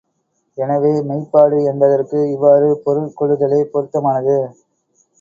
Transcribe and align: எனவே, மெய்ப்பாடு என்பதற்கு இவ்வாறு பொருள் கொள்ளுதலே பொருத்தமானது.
எனவே, 0.57 0.93
மெய்ப்பாடு 1.01 1.63
என்பதற்கு 1.65 2.31
இவ்வாறு 2.31 2.81
பொருள் 2.83 3.13
கொள்ளுதலே 3.19 3.63
பொருத்தமானது. 3.71 4.37